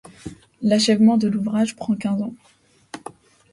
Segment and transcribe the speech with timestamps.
[0.63, 2.33] L'achèvement de l'ouvrage prend quinze ans.